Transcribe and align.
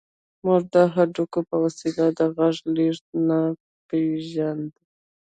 موږ 0.45 0.61
د 0.75 0.75
هډوکي 0.93 1.41
په 1.49 1.55
وسيله 1.63 2.05
د 2.17 2.21
غږ 2.35 2.55
لېږد 2.75 3.07
نه 3.27 3.39
پېژاند. 3.87 4.69